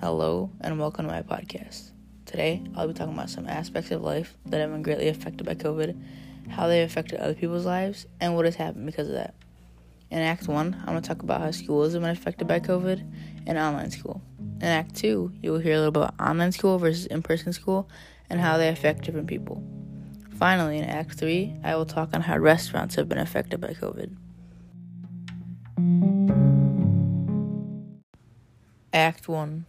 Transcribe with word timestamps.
Hello, 0.00 0.50
and 0.62 0.80
welcome 0.80 1.04
to 1.04 1.12
my 1.12 1.20
podcast. 1.20 1.90
Today, 2.24 2.62
I'll 2.74 2.88
be 2.88 2.94
talking 2.94 3.12
about 3.12 3.28
some 3.28 3.46
aspects 3.46 3.90
of 3.90 4.00
life 4.00 4.34
that 4.46 4.58
have 4.58 4.70
been 4.70 4.80
greatly 4.80 5.08
affected 5.08 5.44
by 5.44 5.54
COVID, 5.54 5.94
how 6.48 6.68
they 6.68 6.80
affected 6.82 7.20
other 7.20 7.34
people's 7.34 7.66
lives, 7.66 8.06
and 8.18 8.34
what 8.34 8.46
has 8.46 8.54
happened 8.54 8.86
because 8.86 9.08
of 9.08 9.14
that. 9.16 9.34
In 10.10 10.20
Act 10.20 10.48
1, 10.48 10.74
I'm 10.74 10.86
going 10.86 11.02
to 11.02 11.06
talk 11.06 11.22
about 11.22 11.42
how 11.42 11.50
schools 11.50 11.92
have 11.92 12.00
been 12.00 12.10
affected 12.10 12.48
by 12.48 12.60
COVID 12.60 13.06
and 13.46 13.58
online 13.58 13.90
school. 13.90 14.22
In 14.38 14.68
Act 14.68 14.94
2, 14.94 15.34
you 15.42 15.52
will 15.52 15.58
hear 15.58 15.74
a 15.74 15.80
little 15.80 16.02
about 16.02 16.14
online 16.18 16.52
school 16.52 16.78
versus 16.78 17.04
in 17.04 17.22
person 17.22 17.52
school 17.52 17.86
and 18.30 18.40
how 18.40 18.56
they 18.56 18.70
affect 18.70 19.04
different 19.04 19.26
people. 19.26 19.62
Finally, 20.38 20.78
in 20.78 20.84
Act 20.84 21.12
3, 21.12 21.56
I 21.62 21.76
will 21.76 21.84
talk 21.84 22.14
on 22.14 22.22
how 22.22 22.38
restaurants 22.38 22.94
have 22.94 23.06
been 23.06 23.18
affected 23.18 23.60
by 23.60 23.74
COVID. 23.74 24.16
Act 28.94 29.28
1 29.28 29.66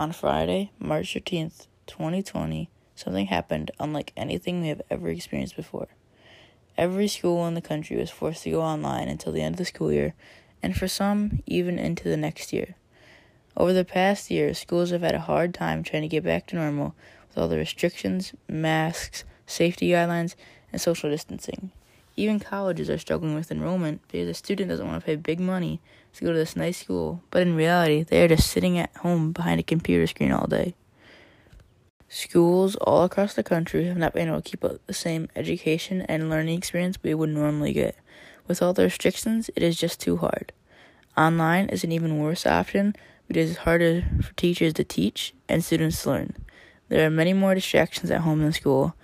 On 0.00 0.12
Friday, 0.12 0.70
March 0.78 1.12
13th, 1.12 1.66
2020, 1.86 2.70
something 2.94 3.26
happened 3.26 3.70
unlike 3.78 4.14
anything 4.16 4.62
we 4.62 4.68
have 4.68 4.80
ever 4.88 5.10
experienced 5.10 5.56
before. 5.56 5.88
Every 6.78 7.06
school 7.06 7.46
in 7.46 7.52
the 7.52 7.60
country 7.60 7.98
was 7.98 8.08
forced 8.08 8.44
to 8.44 8.50
go 8.50 8.62
online 8.62 9.08
until 9.08 9.30
the 9.30 9.42
end 9.42 9.56
of 9.56 9.58
the 9.58 9.66
school 9.66 9.92
year, 9.92 10.14
and 10.62 10.74
for 10.74 10.88
some, 10.88 11.42
even 11.44 11.78
into 11.78 12.08
the 12.08 12.16
next 12.16 12.50
year. 12.50 12.76
Over 13.58 13.74
the 13.74 13.84
past 13.84 14.30
year, 14.30 14.54
schools 14.54 14.88
have 14.88 15.02
had 15.02 15.14
a 15.14 15.20
hard 15.20 15.52
time 15.52 15.82
trying 15.82 16.00
to 16.00 16.08
get 16.08 16.24
back 16.24 16.46
to 16.46 16.56
normal 16.56 16.94
with 17.28 17.36
all 17.36 17.48
the 17.48 17.58
restrictions, 17.58 18.32
masks, 18.48 19.24
safety 19.44 19.90
guidelines, 19.90 20.34
and 20.72 20.80
social 20.80 21.10
distancing. 21.10 21.72
Even 22.16 22.40
colleges 22.40 22.90
are 22.90 22.98
struggling 22.98 23.34
with 23.34 23.50
enrollment 23.50 24.02
because 24.08 24.28
a 24.28 24.34
student 24.34 24.68
doesn't 24.68 24.86
want 24.86 25.00
to 25.00 25.06
pay 25.06 25.16
big 25.16 25.40
money 25.40 25.80
to 26.12 26.24
go 26.24 26.32
to 26.32 26.38
this 26.38 26.56
nice 26.56 26.78
school, 26.78 27.22
but 27.30 27.42
in 27.42 27.56
reality, 27.56 28.02
they 28.02 28.22
are 28.22 28.28
just 28.28 28.50
sitting 28.50 28.78
at 28.78 28.94
home 28.98 29.32
behind 29.32 29.60
a 29.60 29.62
computer 29.62 30.06
screen 30.06 30.32
all 30.32 30.46
day. 30.46 30.74
Schools 32.08 32.74
all 32.76 33.04
across 33.04 33.34
the 33.34 33.44
country 33.44 33.86
have 33.86 33.96
not 33.96 34.12
been 34.12 34.26
able 34.26 34.42
to 34.42 34.50
keep 34.50 34.64
up 34.64 34.84
the 34.86 34.92
same 34.92 35.28
education 35.36 36.02
and 36.02 36.28
learning 36.28 36.58
experience 36.58 36.98
we 37.02 37.14
would 37.14 37.28
normally 37.28 37.72
get. 37.72 37.96
With 38.48 38.60
all 38.60 38.72
the 38.72 38.82
restrictions, 38.82 39.48
it 39.54 39.62
is 39.62 39.78
just 39.78 40.00
too 40.00 40.16
hard. 40.16 40.52
Online 41.16 41.68
is 41.68 41.84
an 41.84 41.92
even 41.92 42.18
worse 42.18 42.46
option 42.46 42.96
because 43.28 43.50
it's 43.50 43.60
harder 43.60 44.04
for 44.20 44.32
teachers 44.34 44.72
to 44.72 44.82
teach 44.82 45.34
and 45.48 45.64
students 45.64 46.02
to 46.02 46.10
learn. 46.10 46.34
There 46.88 47.06
are 47.06 47.10
many 47.10 47.32
more 47.32 47.54
distractions 47.54 48.10
at 48.10 48.22
home 48.22 48.40
than 48.40 48.52
school, 48.52 48.96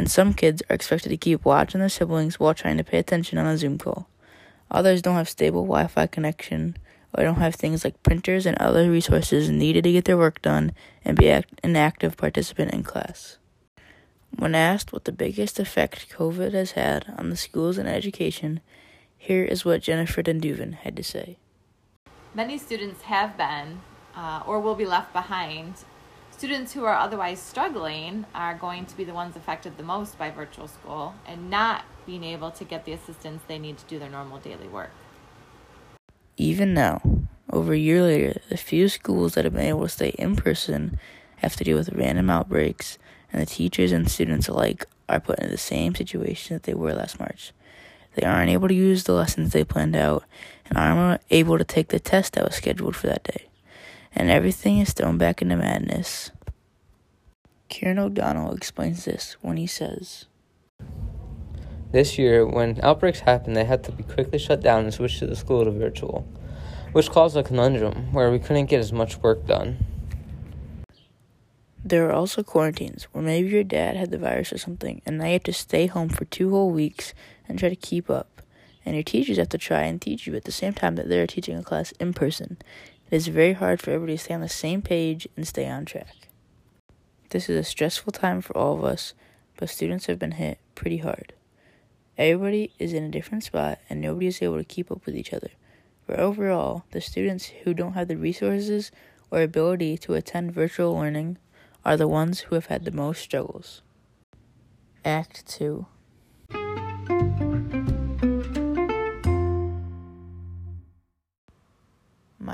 and 0.00 0.10
some 0.10 0.32
kids 0.32 0.62
are 0.70 0.74
expected 0.74 1.10
to 1.10 1.16
keep 1.18 1.44
watching 1.44 1.78
their 1.78 1.90
siblings 1.90 2.40
while 2.40 2.54
trying 2.54 2.78
to 2.78 2.82
pay 2.82 2.96
attention 2.96 3.36
on 3.36 3.44
a 3.44 3.58
Zoom 3.58 3.76
call. 3.76 4.08
Others 4.70 5.02
don't 5.02 5.16
have 5.16 5.28
stable 5.28 5.64
Wi 5.64 5.88
Fi 5.88 6.06
connection 6.06 6.78
or 7.12 7.22
don't 7.22 7.34
have 7.34 7.54
things 7.54 7.84
like 7.84 8.02
printers 8.02 8.46
and 8.46 8.56
other 8.56 8.90
resources 8.90 9.50
needed 9.50 9.84
to 9.84 9.92
get 9.92 10.06
their 10.06 10.16
work 10.16 10.40
done 10.40 10.72
and 11.04 11.18
be 11.18 11.28
act- 11.28 11.60
an 11.62 11.76
active 11.76 12.16
participant 12.16 12.72
in 12.72 12.82
class. 12.82 13.36
When 14.34 14.54
asked 14.54 14.90
what 14.90 15.04
the 15.04 15.12
biggest 15.12 15.60
effect 15.60 16.08
COVID 16.08 16.54
has 16.54 16.70
had 16.70 17.12
on 17.18 17.28
the 17.28 17.36
schools 17.36 17.76
and 17.76 17.86
education, 17.86 18.60
here 19.18 19.44
is 19.44 19.66
what 19.66 19.82
Jennifer 19.82 20.22
Dunduvan 20.22 20.76
had 20.76 20.96
to 20.96 21.04
say. 21.04 21.36
Many 22.34 22.56
students 22.56 23.02
have 23.02 23.36
been 23.36 23.82
uh, 24.16 24.44
or 24.46 24.60
will 24.60 24.76
be 24.76 24.86
left 24.86 25.12
behind. 25.12 25.74
Students 26.40 26.72
who 26.72 26.86
are 26.86 26.96
otherwise 26.96 27.38
struggling 27.38 28.24
are 28.34 28.54
going 28.54 28.86
to 28.86 28.96
be 28.96 29.04
the 29.04 29.12
ones 29.12 29.36
affected 29.36 29.76
the 29.76 29.82
most 29.82 30.16
by 30.16 30.30
virtual 30.30 30.68
school 30.68 31.12
and 31.26 31.50
not 31.50 31.84
being 32.06 32.24
able 32.24 32.50
to 32.52 32.64
get 32.64 32.86
the 32.86 32.92
assistance 32.92 33.42
they 33.46 33.58
need 33.58 33.76
to 33.76 33.84
do 33.84 33.98
their 33.98 34.08
normal 34.08 34.38
daily 34.38 34.66
work. 34.66 34.88
Even 36.38 36.72
now, 36.72 37.02
over 37.52 37.74
a 37.74 37.78
year 37.78 38.00
later, 38.02 38.40
the 38.48 38.56
few 38.56 38.88
schools 38.88 39.34
that 39.34 39.44
have 39.44 39.52
been 39.52 39.66
able 39.66 39.82
to 39.82 39.90
stay 39.90 40.14
in 40.18 40.34
person 40.34 40.98
have 41.36 41.56
to 41.56 41.64
deal 41.64 41.76
with 41.76 41.92
random 41.92 42.30
outbreaks, 42.30 42.96
and 43.30 43.42
the 43.42 43.44
teachers 43.44 43.92
and 43.92 44.10
students 44.10 44.48
alike 44.48 44.86
are 45.10 45.20
put 45.20 45.40
in 45.40 45.50
the 45.50 45.58
same 45.58 45.94
situation 45.94 46.56
that 46.56 46.62
they 46.62 46.72
were 46.72 46.94
last 46.94 47.20
March. 47.20 47.52
They 48.14 48.26
aren't 48.26 48.48
able 48.48 48.68
to 48.68 48.74
use 48.74 49.04
the 49.04 49.12
lessons 49.12 49.52
they 49.52 49.62
planned 49.62 49.94
out 49.94 50.24
and 50.64 50.78
aren't 50.78 51.20
able 51.28 51.58
to 51.58 51.64
take 51.64 51.88
the 51.88 52.00
test 52.00 52.32
that 52.32 52.46
was 52.46 52.54
scheduled 52.54 52.96
for 52.96 53.08
that 53.08 53.24
day. 53.24 53.49
And 54.12 54.30
everything 54.30 54.78
is 54.78 54.92
thrown 54.92 55.18
back 55.18 55.40
into 55.42 55.56
madness. 55.56 56.30
Kieran 57.68 57.98
O'Donnell 57.98 58.52
explains 58.52 59.04
this 59.04 59.36
when 59.40 59.56
he 59.56 59.66
says, 59.66 60.26
This 61.92 62.18
year, 62.18 62.44
when 62.44 62.80
outbreaks 62.82 63.20
happened, 63.20 63.56
they 63.56 63.64
had 63.64 63.84
to 63.84 63.92
be 63.92 64.02
quickly 64.02 64.38
shut 64.38 64.60
down 64.60 64.84
and 64.84 64.92
switch 64.92 65.20
to 65.20 65.26
the 65.26 65.36
school 65.36 65.64
to 65.64 65.70
virtual, 65.70 66.26
which 66.92 67.10
caused 67.10 67.36
a 67.36 67.44
conundrum 67.44 68.12
where 68.12 68.30
we 68.30 68.40
couldn't 68.40 68.66
get 68.66 68.80
as 68.80 68.92
much 68.92 69.18
work 69.18 69.46
done. 69.46 69.86
There 71.82 72.08
are 72.08 72.12
also 72.12 72.42
quarantines 72.42 73.04
where 73.12 73.24
maybe 73.24 73.48
your 73.48 73.64
dad 73.64 73.96
had 73.96 74.10
the 74.10 74.18
virus 74.18 74.52
or 74.52 74.58
something, 74.58 75.00
and 75.06 75.16
now 75.16 75.26
you 75.26 75.32
have 75.34 75.44
to 75.44 75.52
stay 75.52 75.86
home 75.86 76.10
for 76.10 76.26
two 76.26 76.50
whole 76.50 76.70
weeks 76.70 77.14
and 77.48 77.58
try 77.58 77.68
to 77.68 77.76
keep 77.76 78.10
up. 78.10 78.42
And 78.84 78.94
your 78.94 79.02
teachers 79.02 79.38
have 79.38 79.48
to 79.50 79.58
try 79.58 79.82
and 79.82 80.00
teach 80.00 80.26
you 80.26 80.34
at 80.36 80.44
the 80.44 80.52
same 80.52 80.72
time 80.72 80.96
that 80.96 81.08
they're 81.08 81.26
teaching 81.26 81.56
a 81.56 81.62
class 81.62 81.92
in 81.92 82.12
person. 82.12 82.58
It 83.10 83.16
is 83.16 83.26
very 83.26 83.54
hard 83.54 83.80
for 83.80 83.90
everybody 83.90 84.16
to 84.16 84.22
stay 84.22 84.34
on 84.34 84.40
the 84.40 84.48
same 84.48 84.82
page 84.82 85.26
and 85.36 85.46
stay 85.46 85.68
on 85.68 85.84
track. 85.84 86.28
This 87.30 87.48
is 87.48 87.58
a 87.58 87.64
stressful 87.64 88.12
time 88.12 88.40
for 88.40 88.56
all 88.56 88.74
of 88.74 88.84
us, 88.84 89.14
but 89.56 89.68
students 89.68 90.06
have 90.06 90.20
been 90.20 90.32
hit 90.32 90.58
pretty 90.76 90.98
hard. 90.98 91.32
Everybody 92.16 92.72
is 92.78 92.92
in 92.92 93.02
a 93.02 93.08
different 93.08 93.42
spot 93.42 93.80
and 93.88 94.00
nobody 94.00 94.28
is 94.28 94.40
able 94.40 94.58
to 94.58 94.64
keep 94.64 94.92
up 94.92 95.04
with 95.06 95.16
each 95.16 95.32
other. 95.32 95.50
But 96.06 96.20
overall, 96.20 96.84
the 96.92 97.00
students 97.00 97.46
who 97.46 97.74
don't 97.74 97.94
have 97.94 98.06
the 98.06 98.16
resources 98.16 98.92
or 99.28 99.42
ability 99.42 99.98
to 99.98 100.14
attend 100.14 100.52
virtual 100.52 100.94
learning 100.94 101.38
are 101.84 101.96
the 101.96 102.06
ones 102.06 102.40
who 102.40 102.54
have 102.54 102.66
had 102.66 102.84
the 102.84 102.92
most 102.92 103.22
struggles. 103.22 103.82
Act 105.04 105.44
2 105.48 105.86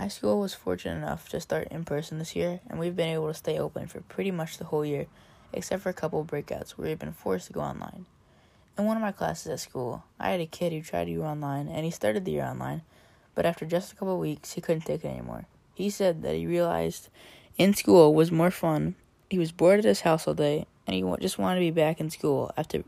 My 0.06 0.11
school 0.11 0.39
was 0.39 0.55
fortunate 0.55 0.99
enough 0.99 1.28
to 1.31 1.41
start 1.41 1.67
in 1.72 1.84
person 1.84 2.21
this 2.21 2.37
year, 2.37 2.61
and 2.71 2.78
we've 2.78 2.94
been 2.94 3.09
able 3.09 3.27
to 3.27 3.34
stay 3.34 3.59
open 3.59 3.89
for 3.89 4.03
pretty 4.03 4.31
much 4.31 4.56
the 4.56 4.67
whole 4.67 4.84
year, 4.84 5.06
except 5.53 5.83
for 5.83 5.89
a 5.89 5.93
couple 5.93 6.25
breakouts 6.25 6.71
where 6.71 6.87
we've 6.87 6.99
been 7.00 7.12
forced 7.12 7.49
to 7.49 7.53
go 7.53 7.61
online. 7.61 8.06
In 8.78 8.84
one 8.84 8.97
of 8.97 9.03
my 9.03 9.11
classes 9.11 9.50
at 9.50 9.59
school, 9.59 10.05
I 10.21 10.31
had 10.31 10.41
a 10.41 10.47
kid 10.47 10.72
who 10.72 10.81
tried 10.81 11.06
to 11.06 11.15
do 11.15 11.22
online, 11.25 11.66
and 11.66 11.84
he 11.84 11.91
started 11.91 12.25
the 12.25 12.31
year 12.31 12.45
online, 12.45 12.83
but 13.34 13.45
after 13.45 13.66
just 13.66 13.93
a 13.93 13.97
couple 13.97 14.16
weeks, 14.21 14.53
he 14.53 14.61
couldn't 14.61 14.84
take 14.84 15.05
it 15.05 15.09
anymore. 15.09 15.47
He 15.75 15.91
said 15.91 16.22
that 16.22 16.37
he 16.37 16.47
realized 16.47 17.09
in 17.56 17.75
school 17.75 18.15
was 18.15 18.31
more 18.31 18.53
fun. 18.53 18.95
He 19.28 19.41
was 19.41 19.50
bored 19.50 19.81
at 19.81 19.87
his 19.87 20.03
house 20.03 20.28
all 20.28 20.34
day, 20.34 20.66
and 20.87 20.95
he 20.95 21.03
just 21.21 21.37
wanted 21.37 21.59
to 21.59 21.66
be 21.66 21.72
back 21.72 21.99
in 21.99 22.11
school 22.11 22.53
after 22.56 22.84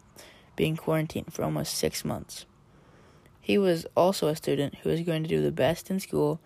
being 0.55 0.77
quarantined 0.77 1.33
for 1.33 1.43
almost 1.43 1.75
six 1.75 2.05
months. 2.05 2.47
He 3.41 3.59
was 3.59 3.87
also 3.97 4.29
a 4.29 4.37
student 4.37 4.77
who 4.77 4.91
was 4.91 5.01
going 5.01 5.25
to 5.25 5.29
do 5.29 5.43
the 5.43 5.51
best 5.51 5.91
in 5.91 5.99
school 5.99 6.39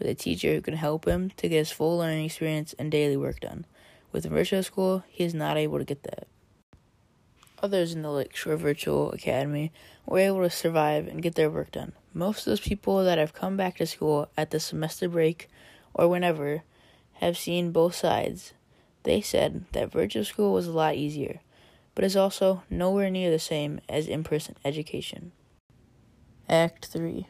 with 0.00 0.08
a 0.08 0.14
teacher 0.14 0.54
who 0.54 0.60
can 0.60 0.74
help 0.74 1.06
him 1.06 1.30
to 1.36 1.48
get 1.48 1.58
his 1.58 1.70
full 1.70 1.98
learning 1.98 2.24
experience 2.24 2.74
and 2.78 2.90
daily 2.90 3.16
work 3.16 3.38
done. 3.38 3.66
With 4.10 4.24
a 4.24 4.30
virtual 4.30 4.62
school, 4.64 5.04
he 5.06 5.22
is 5.22 5.34
not 5.34 5.56
able 5.56 5.78
to 5.78 5.84
get 5.84 6.02
that. 6.02 6.26
Others 7.62 7.92
in 7.92 8.02
the 8.02 8.10
Lakeshore 8.10 8.56
Virtual 8.56 9.12
Academy 9.12 9.70
were 10.06 10.18
able 10.18 10.40
to 10.40 10.50
survive 10.50 11.06
and 11.06 11.22
get 11.22 11.34
their 11.34 11.50
work 11.50 11.70
done. 11.72 11.92
Most 12.14 12.40
of 12.40 12.44
those 12.46 12.60
people 12.60 13.04
that 13.04 13.18
have 13.18 13.34
come 13.34 13.56
back 13.56 13.76
to 13.76 13.86
school 13.86 14.30
at 14.36 14.50
the 14.50 14.58
semester 14.58 15.08
break 15.08 15.48
or 15.92 16.08
whenever 16.08 16.62
have 17.14 17.36
seen 17.36 17.70
both 17.70 17.94
sides. 17.94 18.54
They 19.02 19.20
said 19.20 19.66
that 19.72 19.92
virtual 19.92 20.24
school 20.24 20.54
was 20.54 20.66
a 20.66 20.72
lot 20.72 20.94
easier, 20.94 21.40
but 21.94 22.04
is 22.04 22.16
also 22.16 22.62
nowhere 22.70 23.10
near 23.10 23.30
the 23.30 23.38
same 23.38 23.80
as 23.88 24.08
in 24.08 24.24
person 24.24 24.56
education. 24.64 25.32
Act 26.48 26.86
3 26.86 27.26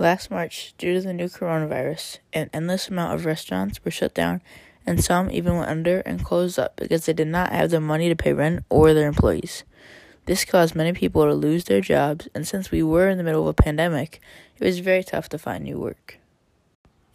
Last 0.00 0.30
March, 0.30 0.74
due 0.78 0.94
to 0.94 1.00
the 1.00 1.12
new 1.12 1.26
coronavirus, 1.26 2.18
an 2.32 2.50
endless 2.52 2.88
amount 2.88 3.14
of 3.14 3.26
restaurants 3.26 3.84
were 3.84 3.90
shut 3.90 4.14
down, 4.14 4.42
and 4.86 5.02
some 5.02 5.28
even 5.28 5.56
went 5.56 5.70
under 5.70 6.02
and 6.02 6.24
closed 6.24 6.56
up 6.56 6.76
because 6.76 7.06
they 7.06 7.12
did 7.12 7.26
not 7.26 7.50
have 7.50 7.70
the 7.70 7.80
money 7.80 8.08
to 8.08 8.14
pay 8.14 8.32
rent 8.32 8.64
or 8.70 8.94
their 8.94 9.08
employees. 9.08 9.64
This 10.26 10.44
caused 10.44 10.76
many 10.76 10.92
people 10.92 11.24
to 11.24 11.34
lose 11.34 11.64
their 11.64 11.80
jobs, 11.80 12.28
and 12.32 12.46
since 12.46 12.70
we 12.70 12.80
were 12.80 13.08
in 13.08 13.18
the 13.18 13.24
middle 13.24 13.42
of 13.42 13.48
a 13.48 13.54
pandemic, 13.54 14.20
it 14.56 14.64
was 14.64 14.78
very 14.78 15.02
tough 15.02 15.28
to 15.30 15.38
find 15.38 15.64
new 15.64 15.80
work. 15.80 16.20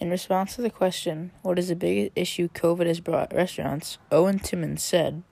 In 0.01 0.09
response 0.09 0.55
to 0.55 0.61
the 0.61 0.69
question, 0.69 1.31
What 1.41 1.57
is 1.57 1.69
the 1.69 1.77
biggest 1.77 2.11
issue 2.17 2.49
COVID 2.49 2.85
has 2.85 2.99
brought 2.99 3.33
restaurants? 3.33 3.97
Owen 4.11 4.39
Timmons 4.39 4.83
said, 4.83 5.23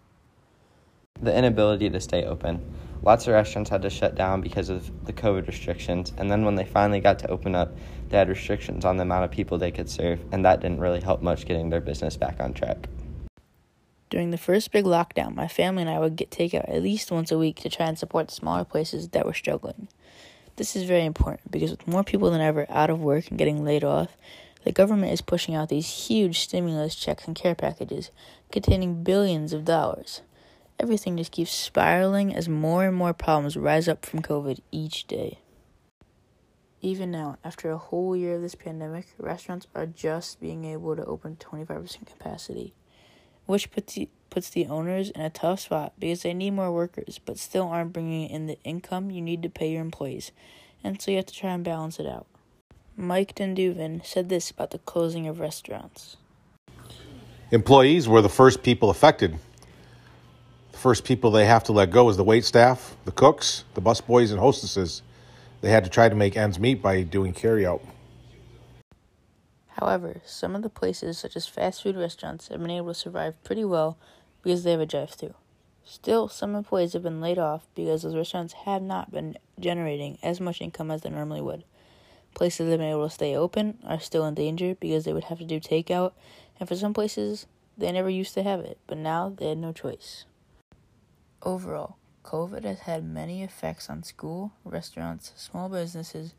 The 1.22 1.38
inability 1.38 1.90
to 1.90 2.00
stay 2.00 2.24
open. 2.24 2.64
Lots 3.04 3.26
of 3.26 3.34
restaurants 3.34 3.72
had 3.72 3.82
to 3.82 3.90
shut 3.90 4.14
down 4.14 4.42
because 4.42 4.70
of 4.70 5.06
the 5.06 5.14
COVID 5.14 5.48
restrictions, 5.48 6.14
and 6.18 6.30
then 6.30 6.46
when 6.46 6.54
they 6.56 6.66
finally 6.66 7.00
got 7.00 7.18
to 7.20 7.30
open 7.30 7.56
up, 7.56 7.76
they 8.10 8.18
had 8.18 8.30
restrictions 8.30 8.86
on 8.86 8.98
the 8.98 9.04
amount 9.04 9.26
of 9.26 9.32
people 9.32 9.58
they 9.58 9.72
could 9.72 9.90
serve, 9.90 10.20
and 10.32 10.46
that 10.46 10.60
didn't 10.60 10.80
really 10.80 11.02
help 11.02 11.22
much 11.22 11.46
getting 11.46 11.70
their 11.70 11.82
business 11.82 12.16
back 12.16 12.40
on 12.40 12.54
track. 12.54 12.88
During 14.12 14.30
the 14.30 14.38
first 14.38 14.72
big 14.72 14.86
lockdown, 14.86 15.34
my 15.34 15.48
family 15.48 15.82
and 15.82 15.90
I 15.90 15.98
would 15.98 16.16
get 16.16 16.30
takeout 16.30 16.70
at 16.70 16.84
least 16.84 17.12
once 17.12 17.32
a 17.32 17.40
week 17.40 17.62
to 17.62 17.70
try 17.70 17.88
and 17.88 17.98
support 17.98 18.30
smaller 18.30 18.66
places 18.66 19.10
that 19.10 19.26
were 19.26 19.34
struggling. 19.34 19.88
This 20.58 20.76
is 20.76 20.84
very 20.84 21.06
important 21.06 21.50
because 21.50 21.72
with 21.72 21.88
more 21.88 22.04
people 22.04 22.30
than 22.30 22.42
ever 22.42 22.68
out 22.70 22.90
of 22.90 23.00
work 23.00 23.30
and 23.30 23.38
getting 23.38 23.64
laid 23.64 23.84
off, 23.84 24.16
the 24.64 24.72
government 24.72 25.14
is 25.14 25.22
pushing 25.22 25.56
out 25.56 25.70
these 25.70 26.08
huge 26.08 26.40
stimulus 26.40 26.94
checks 26.94 27.26
and 27.26 27.36
care 27.36 27.56
packages 27.56 28.12
containing 28.52 29.04
billions 29.04 29.54
of 29.54 29.66
dollars. 29.66 30.22
Everything 30.82 31.16
just 31.16 31.32
keeps 31.32 31.52
spiraling 31.52 32.34
as 32.34 32.50
more 32.50 32.86
and 32.86 32.96
more 32.96 33.14
problems 33.14 33.56
rise 33.56 33.88
up 33.88 34.04
from 34.04 34.24
COVID 34.24 34.62
each 34.72 35.06
day. 35.06 35.38
Even 36.82 37.12
now, 37.12 37.38
after 37.44 37.70
a 37.70 37.78
whole 37.78 38.16
year 38.16 38.38
of 38.38 38.42
this 38.42 38.56
pandemic, 38.56 39.06
restaurants 39.20 39.68
are 39.76 39.86
just 39.86 40.42
being 40.42 40.66
able 40.66 40.96
to 40.96 41.06
open 41.06 41.36
25% 41.36 42.08
capacity, 42.08 42.74
which 43.46 43.70
puts 43.70 43.94
the, 43.94 44.10
puts 44.32 44.50
the 44.50 44.66
owners 44.66 45.12
in 45.12 45.22
a 45.22 45.30
tough 45.30 45.60
spot 45.60 45.94
because 46.00 46.24
they 46.24 46.34
need 46.34 46.50
more 46.50 46.72
workers 46.72 47.20
but 47.24 47.38
still 47.38 47.68
aren't 47.68 47.94
bringing 47.94 48.28
in 48.28 48.48
the 48.48 48.58
income 48.64 49.12
you 49.12 49.22
need 49.22 49.44
to 49.44 49.50
pay 49.50 49.72
your 49.72 49.82
employees, 49.82 50.32
and 50.84 51.00
so 51.00 51.12
you 51.12 51.18
have 51.18 51.28
to 51.28 51.36
try 51.36 51.52
and 51.52 51.64
balance 51.64 52.00
it 52.00 52.08
out. 52.08 52.26
Mike 52.98 53.36
Dunduvin 53.36 54.04
said 54.04 54.30
this 54.30 54.50
about 54.50 54.72
the 54.72 54.80
closing 54.80 55.28
of 55.28 55.40
restaurants. 55.40 56.18
Employees 57.52 58.08
were 58.08 58.24
the 58.24 58.30
first 58.30 58.64
people 58.64 58.90
affected. 58.90 59.38
First 60.82 61.04
people 61.04 61.30
they 61.30 61.46
have 61.46 61.66
to 61.66 61.74
let 61.74 61.92
go 61.92 62.10
is 62.10 62.18
the 62.18 62.24
wait 62.24 62.44
staff, 62.44 62.98
the 63.06 63.12
cooks, 63.12 63.66
the 63.76 63.82
busboys, 63.84 64.32
and 64.32 64.40
hostesses 64.40 65.04
they 65.62 65.70
had 65.70 65.84
to 65.84 65.92
try 65.92 66.10
to 66.10 66.16
make 66.16 66.36
ends 66.36 66.58
meet 66.58 66.82
by 66.82 67.04
doing 67.04 67.36
carryout. 67.36 67.82
However, 69.80 70.22
some 70.26 70.56
of 70.56 70.64
the 70.64 70.70
places, 70.70 71.20
such 71.20 71.36
as 71.36 71.46
fast 71.46 71.84
food 71.84 71.96
restaurants, 71.96 72.48
have 72.48 72.60
been 72.60 72.72
able 72.72 72.88
to 72.88 73.00
survive 73.00 73.44
pretty 73.44 73.64
well 73.64 73.96
because 74.42 74.64
they 74.64 74.72
have 74.72 74.80
a 74.80 74.88
drive 74.88 75.12
through. 75.12 75.36
Still, 75.86 76.28
some 76.28 76.56
employees 76.56 76.94
have 76.94 77.04
been 77.04 77.22
laid 77.22 77.38
off 77.38 77.68
because 77.76 78.02
those 78.02 78.16
restaurants 78.16 78.54
have 78.66 78.82
not 78.82 79.12
been 79.12 79.38
generating 79.60 80.18
as 80.24 80.42
much 80.42 80.62
income 80.62 80.90
as 80.90 81.04
they 81.04 81.12
normally 81.12 81.42
would. 81.42 81.64
Places 82.34 82.66
that 82.66 82.72
have 82.72 82.80
been 82.80 82.90
able 82.90 83.08
to 83.08 83.14
stay 83.14 83.36
open 83.36 83.78
are 83.86 84.00
still 84.00 84.26
in 84.26 84.34
danger 84.34 84.74
because 84.80 85.06
they 85.06 85.14
would 85.14 85.26
have 85.26 85.38
to 85.38 85.46
do 85.46 85.60
takeout, 85.60 86.14
and 86.60 86.68
for 86.68 86.76
some 86.76 86.96
places, 86.96 87.46
they 87.78 87.92
never 87.92 88.10
used 88.10 88.34
to 88.34 88.42
have 88.42 88.62
it, 88.62 88.80
but 88.88 88.98
now 88.98 89.30
they 89.30 89.50
had 89.50 89.60
no 89.60 89.72
choice. 89.72 90.26
Overall, 91.44 91.98
COVID 92.24 92.64
has 92.66 92.82
had 92.82 93.04
many 93.04 93.42
effects 93.42 93.90
on 93.90 94.04
school, 94.04 94.52
restaurants, 94.64 95.34
small 95.36 95.70
businesses, 95.70 96.36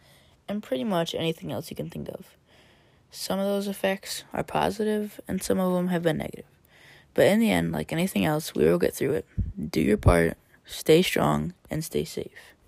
and 0.49 0.63
pretty 0.63 0.85
much 0.85 1.13
anything 1.13 1.51
else 1.51 1.71
you 1.71 1.77
can 1.77 1.91
think 1.91 2.09
of. 2.09 2.37
Some 3.11 3.41
of 3.41 3.47
those 3.47 3.67
effects 3.67 4.23
are 4.33 4.45
positive, 4.45 5.21
and 5.27 5.43
some 5.43 5.59
of 5.59 5.73
them 5.75 5.89
have 5.89 6.05
been 6.05 6.19
negative. 6.19 6.45
But 7.15 7.27
in 7.27 7.41
the 7.41 7.51
end, 7.51 7.73
like 7.73 7.93
anything 7.93 8.25
else, 8.25 8.55
we 8.55 8.65
will 8.65 8.79
get 8.79 8.95
through 8.95 9.15
it. 9.15 9.27
Do 9.71 9.81
your 9.81 9.97
part, 9.97 10.39
stay 10.65 11.03
strong, 11.03 11.55
and 11.69 11.85
stay 11.85 12.05
safe. 12.05 12.52